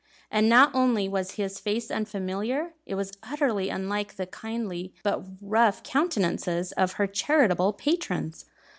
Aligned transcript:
And 0.31 0.49
not 0.49 0.73
only 0.73 1.07
was 1.07 1.33
his 1.33 1.59
face 1.59 1.91
unfamiliar, 1.91 2.73
it 2.87 2.95
was 2.95 3.19
utterly 3.21 3.69
unlike 3.69 4.15
the 4.15 4.25
kindly 4.25 4.95
but 5.03 5.23
rough 5.39 5.83
countenances 5.83 6.71
of 6.71 6.93
her 6.93 7.05
charitable 7.05 7.73
patrons. 7.73 8.45